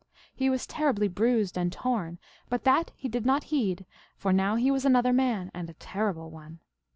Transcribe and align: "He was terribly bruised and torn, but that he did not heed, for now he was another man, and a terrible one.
"He 0.33 0.49
was 0.49 0.65
terribly 0.65 1.07
bruised 1.07 1.55
and 1.59 1.71
torn, 1.71 2.17
but 2.49 2.63
that 2.63 2.91
he 2.95 3.07
did 3.07 3.23
not 3.23 3.43
heed, 3.53 3.85
for 4.17 4.33
now 4.33 4.55
he 4.55 4.71
was 4.71 4.83
another 4.83 5.13
man, 5.13 5.51
and 5.53 5.69
a 5.69 5.75
terrible 5.75 6.31
one. 6.31 6.57